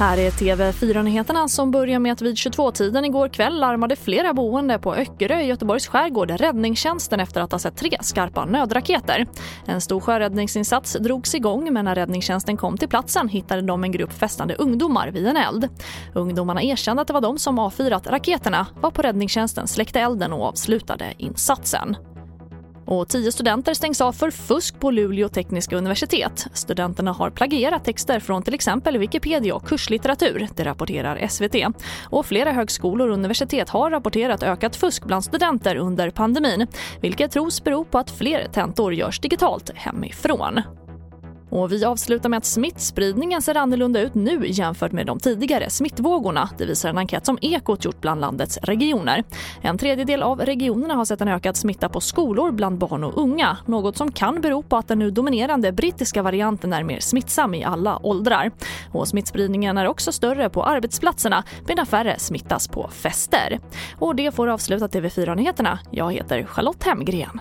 [0.00, 4.94] Här är TV4-nyheterna som börjar med att vid 22-tiden igår kväll larmade flera boende på
[4.94, 9.26] Öckerö i Göteborgs skärgård räddningstjänsten efter att ha sett tre skarpa nödraketer.
[9.66, 14.12] En stor sjöräddningsinsats drogs igång men när räddningstjänsten kom till platsen hittade de en grupp
[14.12, 15.68] festande ungdomar vid en eld.
[16.14, 20.44] Ungdomarna erkände att det var de som avfyrat raketerna, var på räddningstjänsten släckte elden och
[20.44, 21.96] avslutade insatsen.
[22.90, 26.46] Och tio studenter stängs av för fusk på Luleå tekniska universitet.
[26.52, 31.54] Studenterna har plagierat texter från till exempel Wikipedia och kurslitteratur, det rapporterar SVT.
[32.04, 36.66] Och flera högskolor och universitet har rapporterat ökat fusk bland studenter under pandemin,
[37.00, 40.60] vilket tros bero på att fler tentor görs digitalt hemifrån.
[41.50, 46.50] Och vi avslutar med att smittspridningen ser annorlunda ut nu jämfört med de tidigare smittvågorna.
[46.58, 49.24] Det visar en enkät som Ekot gjort bland landets regioner.
[49.60, 53.56] En tredjedel av regionerna har sett en ökad smitta på skolor bland barn och unga.
[53.66, 57.64] Något som kan bero på att den nu dominerande brittiska varianten är mer smittsam i
[57.64, 58.50] alla åldrar.
[58.92, 63.58] Och smittspridningen är också större på arbetsplatserna medan färre smittas på fester.
[63.98, 65.78] Och det får avsluta TV4-nyheterna.
[65.90, 67.40] Jag heter Charlotte Hemgren.